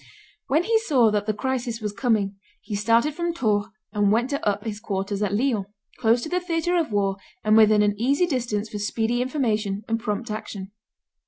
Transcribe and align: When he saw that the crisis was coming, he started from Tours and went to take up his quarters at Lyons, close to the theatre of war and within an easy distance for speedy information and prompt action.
When 0.47 0.63
he 0.63 0.79
saw 0.79 1.11
that 1.11 1.27
the 1.27 1.31
crisis 1.35 1.79
was 1.79 1.93
coming, 1.93 2.35
he 2.59 2.73
started 2.73 3.13
from 3.13 3.35
Tours 3.35 3.67
and 3.93 4.11
went 4.11 4.31
to 4.31 4.37
take 4.37 4.47
up 4.47 4.63
his 4.65 4.79
quarters 4.79 5.21
at 5.21 5.31
Lyons, 5.37 5.67
close 5.99 6.23
to 6.23 6.29
the 6.29 6.39
theatre 6.39 6.75
of 6.75 6.91
war 6.91 7.17
and 7.43 7.55
within 7.55 7.83
an 7.83 7.93
easy 7.99 8.25
distance 8.25 8.67
for 8.69 8.79
speedy 8.79 9.21
information 9.21 9.83
and 9.87 9.99
prompt 9.99 10.31
action. 10.31 10.71